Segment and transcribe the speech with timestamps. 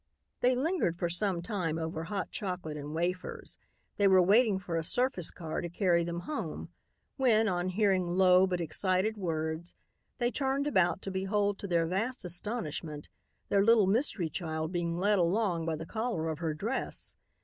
[0.39, 3.59] They lingered for some time over hot chocolate and wafers.
[3.97, 6.69] They were waiting for a surface car to carry them home
[7.17, 9.75] when, on hearing low but excited words,
[10.17, 13.09] they turned about to behold to their vast astonishment
[13.49, 17.15] their little mystery child being led along by the collar of her dress.